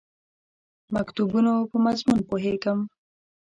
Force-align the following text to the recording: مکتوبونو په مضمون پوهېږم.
مکتوبونو 0.93 1.53
په 1.69 1.77
مضمون 1.85 2.19
پوهېږم. 2.29 2.79